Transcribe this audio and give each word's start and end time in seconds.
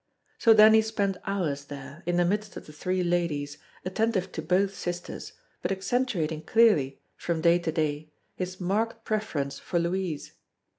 So 0.39 0.55
then 0.55 0.73
he 0.73 0.81
spent 0.81 1.17
hours 1.25 1.65
there, 1.65 2.01
in 2.07 2.17
the 2.17 2.25
midst 2.25 2.57
of 2.57 2.65
the 2.65 2.73
three 2.73 3.03
ladies, 3.03 3.59
attentive 3.85 4.31
to 4.31 4.41
both 4.41 4.73
sisters, 4.75 5.33
but 5.61 5.71
accentuating 5.71 6.41
clearly, 6.41 6.99
from 7.15 7.39
day 7.41 7.59
to 7.59 7.71
day, 7.71 8.11
his 8.33 8.59
marked 8.59 9.05
preference 9.05 9.59
for 9.59 9.77
Louise. 9.77 10.33